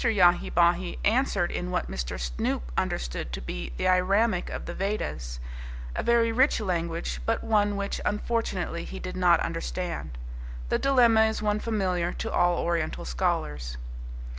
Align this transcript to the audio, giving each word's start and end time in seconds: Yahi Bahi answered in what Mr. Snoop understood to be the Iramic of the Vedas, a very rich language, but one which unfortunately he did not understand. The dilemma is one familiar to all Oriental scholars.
Yahi 0.03 0.49
Bahi 0.49 0.97
answered 1.05 1.51
in 1.51 1.69
what 1.69 1.87
Mr. 1.87 2.19
Snoop 2.19 2.71
understood 2.75 3.31
to 3.31 3.39
be 3.39 3.71
the 3.77 3.83
Iramic 3.83 4.49
of 4.49 4.65
the 4.65 4.73
Vedas, 4.73 5.39
a 5.95 6.01
very 6.01 6.31
rich 6.31 6.59
language, 6.59 7.21
but 7.27 7.43
one 7.43 7.75
which 7.77 8.01
unfortunately 8.03 8.83
he 8.83 8.97
did 8.99 9.15
not 9.15 9.39
understand. 9.41 10.17
The 10.69 10.79
dilemma 10.79 11.25
is 11.25 11.43
one 11.43 11.59
familiar 11.59 12.13
to 12.13 12.31
all 12.31 12.57
Oriental 12.63 13.05
scholars. 13.05 13.77